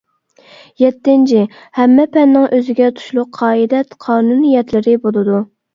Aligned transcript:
يەتتىنچى، 0.83 1.43
ھەممە 1.81 2.07
پەننىڭ 2.17 2.49
ئۆزىگە 2.59 2.91
تۇشلۇق 2.97 3.31
قائىدە-قانۇنىيەتلىرى 3.41 5.03
بولىدۇ. 5.07 5.43